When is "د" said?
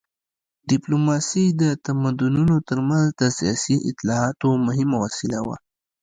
1.61-1.63, 3.21-3.23